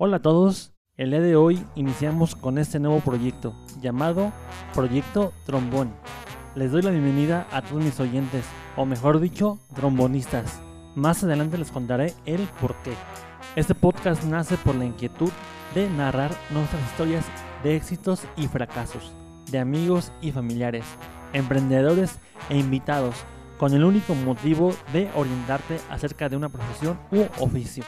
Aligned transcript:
Hola 0.00 0.18
a 0.18 0.22
todos, 0.22 0.74
el 0.96 1.10
día 1.10 1.20
de 1.20 1.34
hoy 1.34 1.60
iniciamos 1.74 2.36
con 2.36 2.56
este 2.58 2.78
nuevo 2.78 3.00
proyecto 3.00 3.52
llamado 3.80 4.30
Proyecto 4.72 5.32
Trombón. 5.44 5.92
Les 6.54 6.70
doy 6.70 6.82
la 6.82 6.92
bienvenida 6.92 7.48
a 7.50 7.62
todos 7.62 7.82
mis 7.82 7.98
oyentes, 7.98 8.44
o 8.76 8.86
mejor 8.86 9.18
dicho, 9.18 9.58
trombonistas. 9.74 10.60
Más 10.94 11.24
adelante 11.24 11.58
les 11.58 11.72
contaré 11.72 12.14
el 12.26 12.42
porqué. 12.60 12.92
Este 13.56 13.74
podcast 13.74 14.22
nace 14.22 14.56
por 14.58 14.76
la 14.76 14.84
inquietud 14.84 15.32
de 15.74 15.90
narrar 15.90 16.30
nuestras 16.50 16.80
historias 16.92 17.24
de 17.64 17.74
éxitos 17.74 18.22
y 18.36 18.46
fracasos, 18.46 19.12
de 19.50 19.58
amigos 19.58 20.12
y 20.20 20.30
familiares, 20.30 20.84
emprendedores 21.32 22.20
e 22.50 22.56
invitados, 22.56 23.16
con 23.58 23.74
el 23.74 23.82
único 23.82 24.14
motivo 24.14 24.72
de 24.92 25.10
orientarte 25.16 25.80
acerca 25.90 26.28
de 26.28 26.36
una 26.36 26.50
profesión 26.50 26.96
u 27.10 27.22
oficio. 27.42 27.82